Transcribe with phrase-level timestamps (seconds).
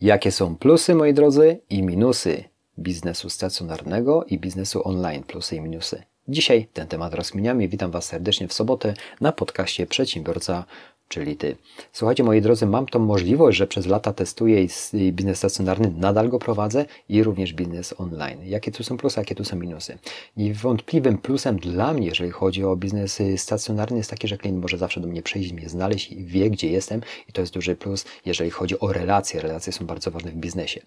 [0.00, 2.44] Jakie są plusy, moi drodzy, i minusy
[2.78, 5.22] biznesu stacjonarnego i biznesu online?
[5.22, 6.02] Plusy i minusy.
[6.28, 7.68] Dzisiaj ten temat rozkminiamy.
[7.68, 10.64] Witam Was serdecznie w sobotę na podcaście Przedsiębiorca
[11.08, 11.56] czyli Ty.
[11.92, 14.66] Słuchajcie, moi drodzy, mam tą możliwość, że przez lata testuję
[15.12, 18.38] biznes stacjonarny, nadal go prowadzę i również biznes online.
[18.44, 19.98] Jakie tu są plusy, jakie tu są minusy?
[20.36, 25.00] Niewątpliwym plusem dla mnie, jeżeli chodzi o biznes stacjonarny, jest taki, że klient może zawsze
[25.00, 28.50] do mnie przyjść, mnie znaleźć i wie, gdzie jestem i to jest duży plus, jeżeli
[28.50, 29.40] chodzi o relacje.
[29.40, 30.80] Relacje są bardzo ważne w biznesie.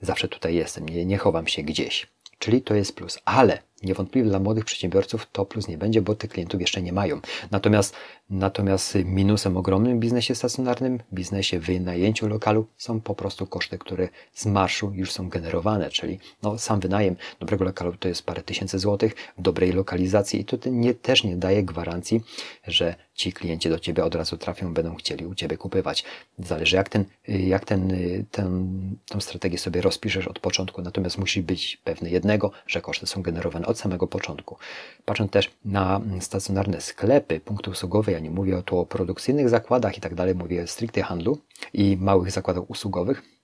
[0.00, 2.06] Zawsze tutaj jestem, nie, nie chowam się gdzieś.
[2.38, 6.30] Czyli to jest plus, ale niewątpliwie dla młodych przedsiębiorców to plus nie będzie, bo tych
[6.30, 7.20] klientów jeszcze nie mają.
[7.50, 7.94] Natomiast,
[8.30, 14.46] natomiast minusem ogromnym w biznesie stacjonarnym, biznesie wynajęciu lokalu są po prostu koszty, które z
[14.46, 19.14] marszu już są generowane, czyli no, sam wynajem dobrego lokalu to jest parę tysięcy złotych
[19.38, 22.20] w dobrej lokalizacji i to nie, też nie daje gwarancji,
[22.66, 26.04] że ci klienci do Ciebie od razu trafią, będą chcieli u Ciebie kupywać.
[26.38, 27.96] Zależy jak ten, jak ten,
[28.30, 33.22] ten, tą strategię sobie rozpiszesz od początku, natomiast musi być pewny jednego, że koszty są
[33.22, 34.56] generowane od samego początku.
[35.04, 40.00] Patrząc też na stacjonarne sklepy, punkty usługowe, ja nie mówię tu o produkcyjnych zakładach i
[40.00, 41.38] tak dalej, mówię stricte handlu
[41.72, 43.37] i małych zakładach usługowych,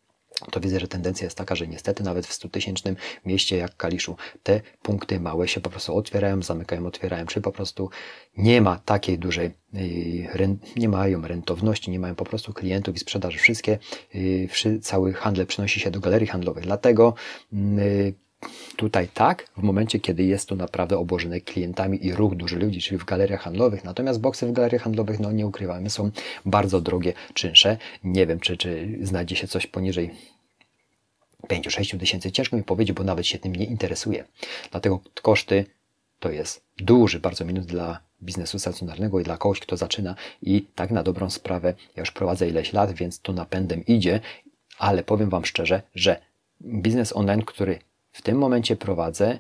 [0.50, 4.60] to widzę, że tendencja jest taka, że niestety nawet w 100-tysięcznym mieście jak Kaliszu te
[4.82, 7.90] punkty małe się po prostu otwierają, zamykają, otwierają, czy po prostu
[8.36, 13.38] nie ma takiej dużej, y, nie mają rentowności, nie mają po prostu klientów i sprzedaży.
[13.38, 13.78] Wszystkie,
[14.14, 16.64] y, cały handel przenosi się do galerii handlowych.
[16.64, 17.14] Dlatego
[17.52, 18.14] y,
[18.76, 22.98] tutaj tak, w momencie, kiedy jest to naprawdę obłożone klientami i ruch duży ludzi, czyli
[22.98, 23.84] w galeriach handlowych.
[23.84, 26.10] Natomiast boksy w galeriach handlowych, no nie ukrywamy, są
[26.46, 27.76] bardzo drogie czynsze.
[28.04, 30.10] Nie wiem, czy, czy znajdzie się coś poniżej
[31.44, 32.32] 5-6 tysięcy.
[32.32, 34.24] Ciężko mi powiedzieć, bo nawet się tym nie interesuje.
[34.70, 35.64] Dlatego koszty
[36.18, 40.90] to jest duży bardzo minus dla biznesu stacjonarnego i dla kogoś, kto zaczyna i tak
[40.90, 44.20] na dobrą sprawę, ja już prowadzę ileś lat, więc to napędem idzie,
[44.78, 46.20] ale powiem Wam szczerze, że
[46.62, 47.78] biznes online, który
[48.12, 49.38] w tym momencie prowadzę,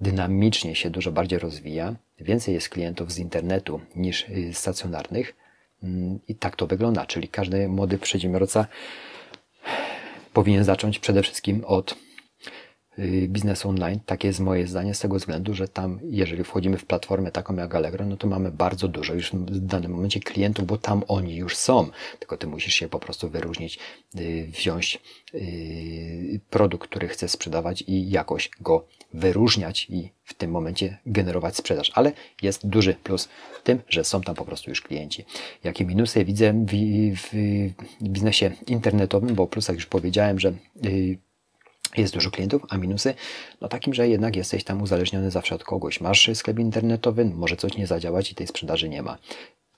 [0.00, 5.34] dynamicznie się dużo bardziej rozwija, więcej jest klientów z internetu niż y, stacjonarnych
[5.82, 8.66] mm, i tak to wygląda, czyli każdy młody przedsiębiorca
[10.34, 11.94] powinien zacząć przede wszystkim od
[12.98, 14.00] Y, biznes online.
[14.06, 17.74] Takie jest moje zdanie z tego względu, że tam, jeżeli wchodzimy w platformę taką jak
[17.74, 21.56] Allegro, no to mamy bardzo dużo już w danym momencie klientów, bo tam oni już
[21.56, 21.88] są.
[22.18, 23.78] Tylko ty musisz się po prostu wyróżnić,
[24.18, 25.00] y, wziąć
[25.34, 31.92] y, produkt, który chcesz sprzedawać i jakoś go wyróżniać i w tym momencie generować sprzedaż.
[31.94, 33.28] Ale jest duży plus
[33.60, 35.24] w tym, że są tam po prostu już klienci.
[35.64, 36.72] Jakie minusy widzę w,
[37.16, 40.52] w biznesie internetowym, bo o plusach już powiedziałem, że
[41.96, 43.14] jest dużo klientów, a minusy?
[43.60, 46.00] No takim, że jednak jesteś tam uzależniony zawsze od kogoś.
[46.00, 49.18] Masz sklep internetowy, może coś nie zadziałać i tej sprzedaży nie ma.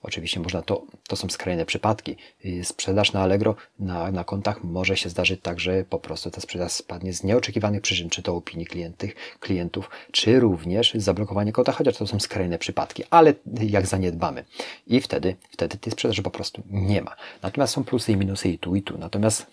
[0.07, 2.17] Oczywiście można to, to są skrajne przypadki.
[2.45, 6.41] Y, sprzedaż na Allegro na, na kontach może się zdarzyć tak, że po prostu ta
[6.41, 11.97] sprzedaż spadnie z nieoczekiwanych przyczyn, czy to opinii klientów, klientów, czy również zablokowanie konta, chociaż
[11.97, 14.45] to są skrajne przypadki, ale jak zaniedbamy.
[14.87, 17.17] I wtedy, wtedy tej sprzedaży po prostu nie ma.
[17.43, 18.99] Natomiast są plusy i minusy i tu i tu.
[18.99, 19.47] Natomiast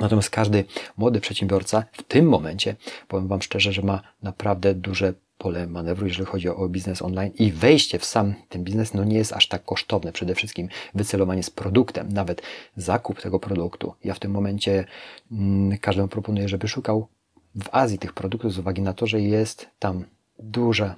[0.00, 0.64] Natomiast każdy
[0.96, 2.76] młody przedsiębiorca w tym momencie,
[3.08, 7.52] powiem Wam szczerze, że ma naprawdę duże pole manewru, jeżeli chodzi o biznes online i
[7.52, 10.12] wejście w sam ten biznes no nie jest aż tak kosztowne.
[10.12, 12.42] Przede wszystkim wycelowanie z produktem, nawet
[12.76, 13.94] zakup tego produktu.
[14.04, 14.84] Ja w tym momencie
[15.32, 17.08] mm, każdemu proponuję, żeby szukał
[17.54, 20.04] w Azji tych produktów z uwagi na to, że jest tam
[20.38, 20.94] duża,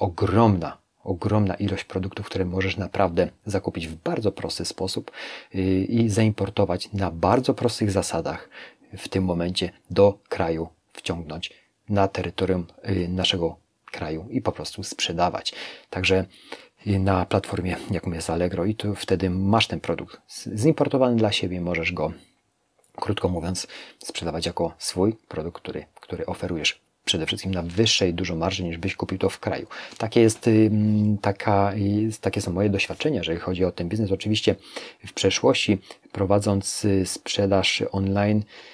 [0.00, 5.10] ogromna ogromna ilość produktów, które możesz naprawdę zakupić w bardzo prosty sposób
[5.54, 8.48] y, i zaimportować na bardzo prostych zasadach
[8.98, 11.61] w tym momencie do kraju, wciągnąć
[11.92, 13.56] na terytorium y, naszego
[13.92, 15.54] kraju i po prostu sprzedawać.
[15.90, 16.24] Także
[16.86, 20.20] y, na platformie, jaką jest Allegro, i tu wtedy masz ten produkt
[20.56, 22.12] zimportowany dla siebie, możesz go,
[22.96, 23.66] krótko mówiąc,
[23.98, 28.96] sprzedawać jako swój produkt, który, który oferujesz przede wszystkim na wyższej dużo marży niż byś
[28.96, 29.66] kupił to w kraju.
[29.98, 30.50] Takie, jest,
[31.22, 31.72] taka,
[32.20, 34.12] takie są moje doświadczenia, jeżeli chodzi o ten biznes.
[34.12, 34.54] Oczywiście
[35.06, 35.78] w przeszłości
[36.12, 38.71] prowadząc y, sprzedaż online y,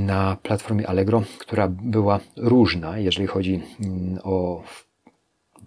[0.00, 3.60] na platformie Allegro, która była różna, jeżeli chodzi
[4.22, 4.62] o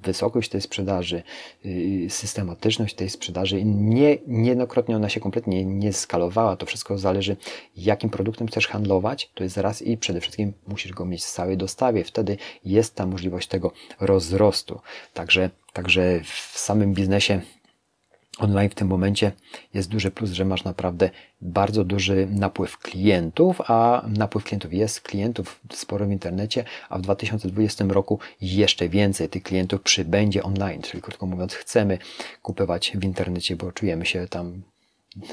[0.05, 1.23] wysokość tej sprzedaży,
[1.65, 3.63] y, systematyczność tej sprzedaży.
[3.65, 6.55] Nie, niejednokrotnie ona się kompletnie nie skalowała.
[6.55, 7.37] To wszystko zależy,
[7.77, 9.31] jakim produktem chcesz handlować.
[9.33, 12.03] To jest raz i przede wszystkim musisz go mieć w całej dostawie.
[12.03, 14.79] Wtedy jest ta możliwość tego rozrostu.
[15.13, 17.41] Także, także w samym biznesie
[18.39, 19.31] online w tym momencie
[19.73, 21.09] jest duży plus, że masz naprawdę
[21.41, 27.85] bardzo duży napływ klientów, a napływ klientów jest klientów sporo w internecie, a w 2020
[27.87, 31.97] roku jeszcze więcej tych klientów przybędzie online, czyli krótko mówiąc chcemy
[32.41, 34.61] kupować w internecie, bo czujemy się tam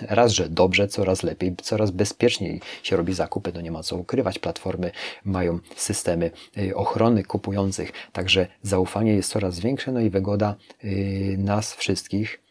[0.02, 4.38] raz, że dobrze, coraz lepiej, coraz bezpieczniej się robi zakupy, to nie ma co ukrywać.
[4.38, 4.90] Platformy
[5.24, 10.54] mają systemy y, ochrony kupujących, także zaufanie jest coraz większe, no i wygoda
[10.84, 12.41] y, nas wszystkich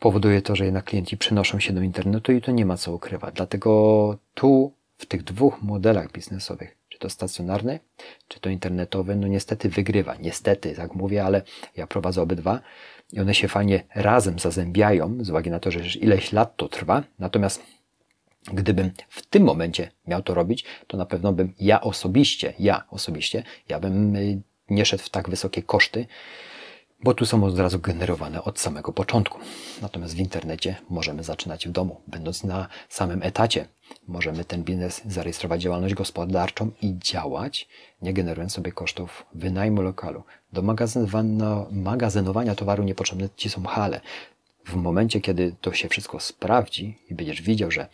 [0.00, 3.34] powoduje to, że jednak klienci przenoszą się do internetu i to nie ma co ukrywać.
[3.34, 7.80] Dlatego tu w tych dwóch modelach biznesowych, czy to stacjonarny,
[8.28, 10.16] czy to internetowy, no niestety wygrywa.
[10.20, 11.42] Niestety, tak mówię, ale
[11.76, 12.60] ja prowadzę obydwa
[13.12, 17.02] i one się fajnie razem zazębiają, z uwagi na to, że ileś lat to trwa.
[17.18, 17.62] Natomiast
[18.52, 23.42] gdybym w tym momencie miał to robić, to na pewno bym ja osobiście, ja osobiście,
[23.68, 26.06] ja bym y, nie szedł w tak wysokie koszty,
[27.02, 29.38] bo tu są od razu generowane od samego początku.
[29.82, 33.68] Natomiast w internecie możemy zaczynać w domu, będąc na samym etacie.
[34.08, 37.68] Możemy ten biznes zarejestrować działalność gospodarczą i działać,
[38.02, 40.22] nie generując sobie kosztów wynajmu lokalu.
[40.52, 40.62] Do
[41.70, 44.00] magazynowania towaru niepotrzebne Ci są hale.
[44.64, 47.88] W momencie, kiedy to się wszystko sprawdzi i będziesz widział, że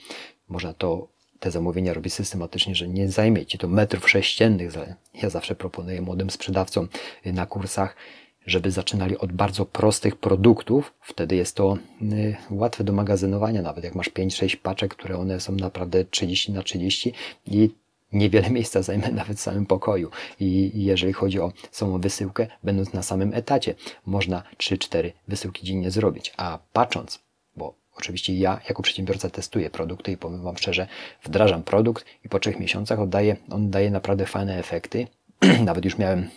[0.49, 1.09] można to
[1.41, 4.73] te zamówienia robić systematycznie, że nie zajmie Ci to metrów sześciennych.
[5.14, 6.88] Ja zawsze proponuję młodym sprzedawcom
[7.25, 7.97] na kursach,
[8.46, 10.94] żeby zaczynali od bardzo prostych produktów.
[11.00, 15.52] Wtedy jest to y, łatwe do magazynowania, nawet jak masz 5-6 paczek, które one są
[15.52, 17.12] naprawdę 30 na 30
[17.46, 17.70] i
[18.12, 20.10] niewiele miejsca zajmę nawet w samym pokoju.
[20.40, 23.75] I jeżeli chodzi o samą wysyłkę, będąc na samym etacie,
[24.06, 26.32] można 3-4 wysyłki dziennie zrobić.
[26.37, 27.20] A patrząc,
[27.56, 30.87] bo oczywiście ja jako przedsiębiorca testuję produkty i powiem Wam szczerze,
[31.25, 35.06] wdrażam produkt i po trzech miesiącach oddaje, on daje naprawdę fajne efekty.
[35.64, 36.28] nawet już miałem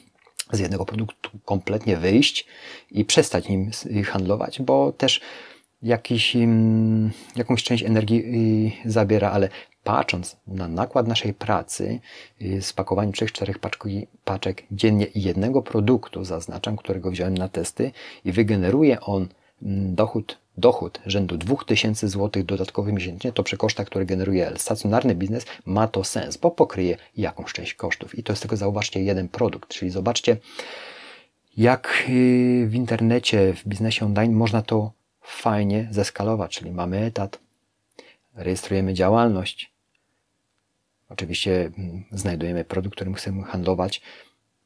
[0.52, 2.48] z jednego produktu kompletnie wyjść
[2.92, 3.72] i przestać nim
[4.06, 5.22] handlować, bo też
[5.82, 8.24] jakiś, mm, jakąś część energii
[8.86, 9.50] y, zabiera, ale
[9.84, 12.00] patrząc na nakład naszej pracy,
[12.42, 17.92] y, spakowanie 3-4 paczek dziennie jednego produktu, zaznaczam, którego wziąłem na testy
[18.26, 19.28] i wygeneruje on
[19.62, 25.88] dochód dochód rzędu 2000 zł dodatkowy miesięcznie, to przy kosztach, które generuje stacjonarny biznes, ma
[25.88, 28.20] to sens, bo pokryje jakąś część kosztów.
[28.20, 29.70] I to jest tylko, zauważcie, jeden produkt.
[29.70, 30.38] Czyli zobaczcie,
[31.58, 34.92] jak y, w internecie, w biznesie online można to
[35.22, 37.40] fajnie zeskalować, czyli mamy etat,
[38.36, 39.72] rejestrujemy działalność,
[41.10, 44.02] oczywiście mm, znajdujemy produkt, którym chcemy handlować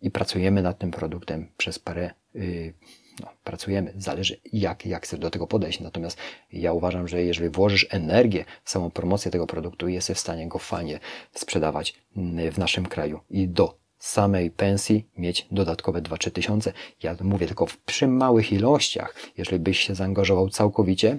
[0.01, 2.73] i pracujemy nad tym produktem przez parę y,
[3.19, 5.79] no, pracujemy, zależy jak, jak chcesz do tego podejść.
[5.79, 6.17] Natomiast
[6.51, 10.59] ja uważam, że jeżeli włożysz energię w samą promocję tego produktu, jesteś w stanie go
[10.59, 10.99] fajnie
[11.33, 16.73] sprzedawać mm, w naszym kraju i do samej pensji mieć dodatkowe 2-3 tysiące.
[17.03, 19.15] Ja mówię tylko przy małych ilościach.
[19.37, 21.17] Jeżeli byś się zaangażował całkowicie,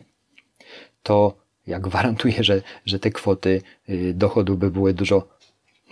[1.02, 1.36] to
[1.66, 5.28] ja gwarantuję, że, że te kwoty y, dochodu by były dużo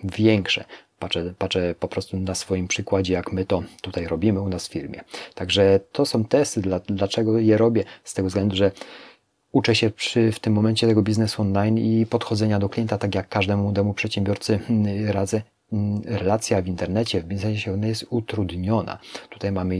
[0.04, 0.64] większe.
[1.02, 4.72] Patrzę, patrzę po prostu na swoim przykładzie, jak my to tutaj robimy u nas w
[4.72, 5.00] firmie.
[5.34, 7.84] Także to są testy, dla, dlaczego je robię?
[8.04, 8.70] Z tego względu, że
[9.52, 13.28] uczę się przy, w tym momencie tego biznesu online i podchodzenia do klienta, tak jak
[13.28, 15.42] każdemu młodemu przedsiębiorcy hmm, radzę.
[15.70, 18.98] Hmm, relacja w internecie, w biznesie ona jest utrudniona.
[19.30, 19.76] Tutaj mamy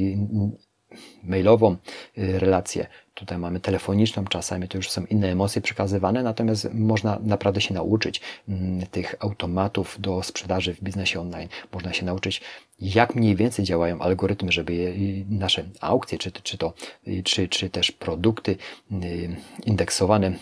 [1.24, 1.76] mailową
[2.18, 7.60] y, relację, tutaj mamy telefoniczną, czasami to już są inne emocje przekazywane, natomiast można naprawdę
[7.60, 11.48] się nauczyć mm, tych automatów do sprzedaży w biznesie online.
[11.72, 12.40] Można się nauczyć,
[12.80, 14.94] jak mniej więcej działają algorytmy, żeby je,
[15.30, 16.74] nasze aukcje, czy, czy, to,
[17.08, 18.56] y, czy, czy też produkty
[18.92, 19.36] y,
[19.66, 20.32] indeksowane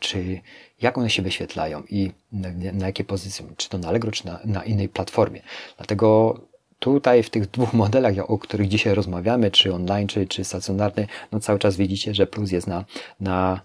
[0.00, 0.40] czy
[0.82, 4.40] jak one się wyświetlają i na, na jakie pozycje, czy to na Allegro, czy na,
[4.44, 5.42] na innej platformie.
[5.76, 6.34] Dlatego
[6.78, 11.40] tutaj w tych dwóch modelach, o których dzisiaj rozmawiamy, czy online, czy, czy stacjonarny, no
[11.40, 12.84] cały czas widzicie, że plus jest na,
[13.20, 13.60] na,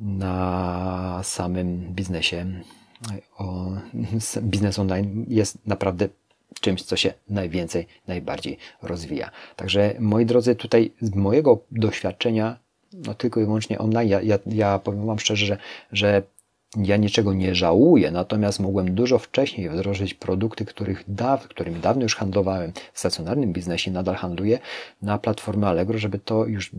[0.00, 2.46] na samym biznesie.
[3.38, 3.70] O,
[4.42, 6.08] biznes online jest naprawdę
[6.60, 9.30] czymś, co się najwięcej, najbardziej rozwija.
[9.56, 12.58] Także moi drodzy, tutaj z mojego doświadczenia,
[12.92, 15.58] no tylko i wyłącznie online, ja, ja, ja powiem Wam szczerze, że,
[15.92, 16.22] że
[16.76, 22.16] ja niczego nie żałuję, natomiast mogłem dużo wcześniej wdrożyć produkty, których daw, którymi dawno już
[22.16, 24.58] handlowałem w stacjonarnym biznesie, nadal handluję
[25.02, 26.70] na platformę Allegro, żeby to już,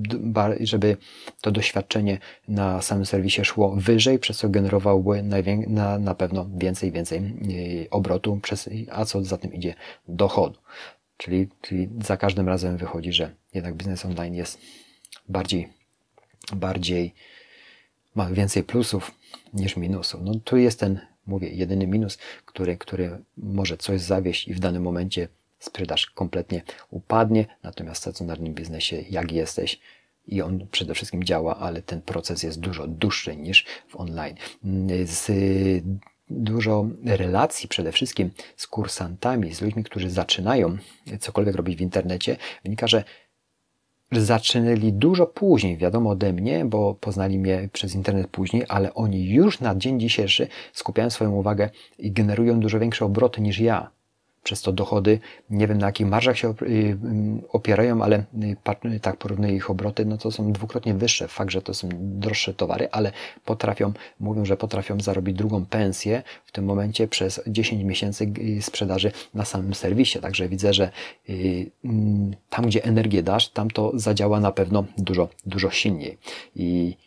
[0.60, 0.98] żeby
[1.42, 2.18] to doświadczenie
[2.48, 5.24] na samym serwisie szło wyżej, przez co generowałoby
[5.68, 9.74] na, na pewno więcej, więcej e, obrotu, przez, a co za tym idzie
[10.08, 10.60] dochodu.
[11.18, 14.62] Czyli, czyli za każdym razem wychodzi, że jednak biznes online jest
[15.30, 15.70] bardziej,
[16.56, 17.14] bardziej
[18.16, 19.12] ma więcej plusów
[19.54, 20.22] niż minusów.
[20.24, 24.84] No tu jest ten, mówię, jedyny minus, który, który może coś zawieść i w danym
[24.84, 25.28] momencie
[25.60, 29.80] sprzedaż kompletnie upadnie, natomiast w stacjonarnym biznesie, jak jesteś,
[30.28, 34.36] i on przede wszystkim działa, ale ten proces jest dużo dłuższy niż w online.
[35.06, 35.32] Z
[36.30, 40.78] dużo relacji przede wszystkim z kursantami, z ludźmi, którzy zaczynają
[41.20, 43.04] cokolwiek robić w internecie, wynika, że
[44.12, 49.60] zaczynali dużo później, wiadomo ode mnie, bo poznali mnie przez internet później, ale oni już
[49.60, 53.99] na dzień dzisiejszy skupiają swoją uwagę i generują dużo większe obroty niż ja
[54.50, 56.98] przez to dochody, nie wiem na jakich marżach się y,
[57.50, 58.24] opierają, ale
[58.86, 61.28] y, tak porównuję ich obroty, no to są dwukrotnie wyższe.
[61.28, 63.12] Fakt, że to są droższe towary, ale
[63.46, 69.12] potrafią, mówią, że potrafią zarobić drugą pensję w tym momencie przez 10 miesięcy y, sprzedaży
[69.34, 70.20] na samym serwisie.
[70.20, 70.92] Także widzę, że
[71.86, 76.18] mm, tam, gdzie energię dasz, tam to zadziała na pewno dużo, dużo silniej.
[76.56, 76.98] I,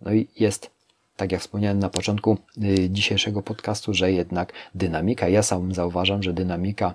[0.00, 0.77] no i jest
[1.18, 6.32] tak jak wspomniałem na początku y, dzisiejszego podcastu, że jednak dynamika, ja sam zauważam, że
[6.32, 6.94] dynamika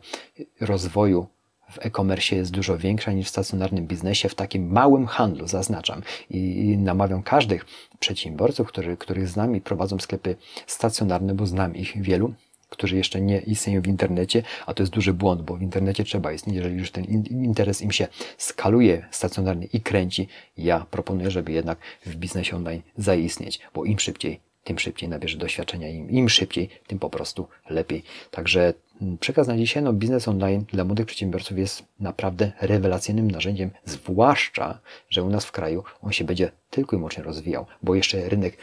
[0.62, 1.28] rozwoju
[1.72, 6.02] w e-commerce jest dużo większa niż w stacjonarnym biznesie, w takim małym handlu, zaznaczam.
[6.30, 7.66] I, namawiam każdych
[8.00, 10.36] przedsiębiorców, który, których znam i prowadzą sklepy
[10.68, 12.34] stacjonarne, bo znam ich wielu,
[12.74, 16.32] którzy jeszcze nie istnieją w internecie, a to jest duży błąd, bo w internecie trzeba
[16.34, 16.56] istnieć.
[16.56, 20.28] Jeżeli już ten interes im się skaluje stacjonarnie i kręci,
[20.58, 25.90] ja proponuję, żeby jednak w biznesie online zaistnieć, bo im szybciej, tym szybciej nabierze doświadczenia,
[25.90, 28.04] im, im szybciej, tym po prostu lepiej.
[28.32, 33.72] Także mm, przekaz na dzisiaj, no biznes online dla młodych przedsiębiorców jest naprawdę rewelacyjnym narzędziem,
[33.86, 38.30] zwłaszcza, że u nas w kraju on się będzie tylko i wyłącznie rozwijał, bo jeszcze
[38.30, 38.58] rynek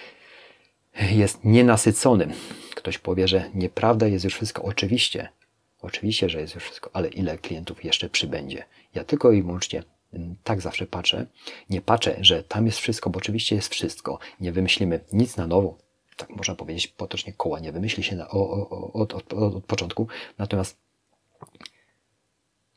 [1.10, 2.28] jest nienasycony.
[2.80, 4.62] Ktoś powie, że nieprawda jest już wszystko.
[4.62, 5.28] Oczywiście,
[5.82, 8.64] oczywiście, że jest już wszystko, ale ile klientów jeszcze przybędzie?
[8.94, 9.82] Ja tylko i wyłącznie
[10.12, 11.26] mm, tak zawsze patrzę.
[11.70, 14.18] Nie patrzę, że tam jest wszystko, bo oczywiście jest wszystko.
[14.40, 15.78] Nie wymyślimy nic na nowo.
[16.16, 19.64] Tak można powiedzieć potocznie, koła nie wymyśli się na, o, o, od, od, od, od
[19.64, 20.08] początku.
[20.38, 20.76] Natomiast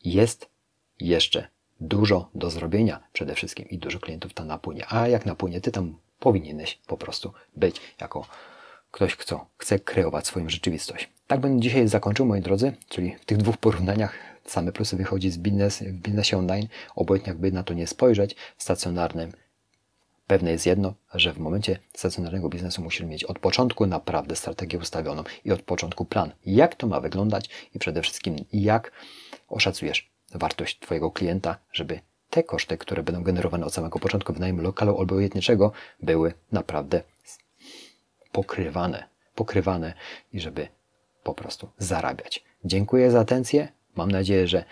[0.03, 0.50] jest
[1.00, 1.48] jeszcze
[1.79, 4.86] dużo do zrobienia przede wszystkim i dużo klientów tam napłynie.
[4.89, 8.27] A jak napłynie, ty tam powinieneś po prostu być jako
[8.93, 11.09] ktoś, kto chce kreować swoją rzeczywistość.
[11.27, 14.15] Tak będę dzisiaj zakończył, moi drodzy, czyli w tych dwóch porównaniach.
[14.45, 18.63] Same plusy wychodzi z biznes, w biznesie online, obojętnie jakby na to nie spojrzeć, w
[18.63, 19.31] stacjonarnym.
[20.27, 25.23] Pewne jest jedno, że w momencie stacjonarnego biznesu musisz mieć od początku naprawdę strategię ustawioną
[25.45, 28.91] i od początku plan, jak to ma wyglądać i przede wszystkim jak
[29.47, 34.97] oszacujesz wartość Twojego klienta, żeby te koszty, które będą generowane od samego początku wynajmu lokalu
[34.97, 37.03] obojętniczego, były naprawdę
[38.33, 39.03] pokrywane,
[39.35, 39.93] pokrywane
[40.33, 40.67] i żeby
[41.23, 42.43] po prostu zarabiać.
[42.65, 43.67] Dziękuję za atencję.
[43.95, 44.63] Mam nadzieję, że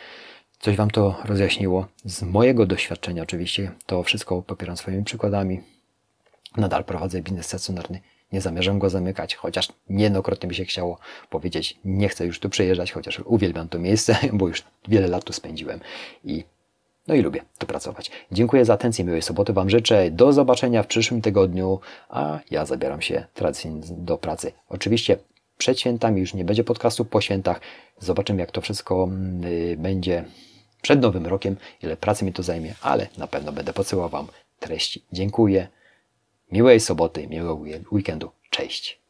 [0.60, 1.88] coś Wam to rozjaśniło.
[2.06, 5.62] Z mojego doświadczenia oczywiście to wszystko popieram swoimi przykładami.
[6.58, 8.01] Nadal prowadzę biznes stacjonarny.
[8.32, 10.98] Nie zamierzam go zamykać, chociaż niejednokrotnie mi się chciało
[11.30, 15.34] powiedzieć, nie chcę już tu przyjeżdżać, chociaż uwielbiam to miejsce, bo już wiele lat tu
[15.34, 15.80] spędziłem
[16.24, 16.44] i
[17.12, 18.12] no i lubię tu pracować.
[18.32, 20.12] Dziękuję za atencję, miłej soboty Wam życzę.
[20.12, 24.51] Do zobaczenia w przyszłym tygodniu, a ja zabieram się tradycyjnie do pracy.
[24.70, 25.18] Oczywiście
[25.58, 27.62] przed świętami już nie będzie podcastu, po świętach
[28.00, 29.10] zobaczymy jak to wszystko
[29.41, 30.25] yy, będzie
[30.82, 34.27] przed nowym rokiem, ile pracy mi to zajmie, ale na pewno będę podsyłał Wam
[34.60, 35.03] treści.
[35.13, 35.68] Dziękuję.
[36.51, 37.60] Miłej soboty, miłego
[37.91, 38.32] weekendu.
[38.50, 39.00] Cześć.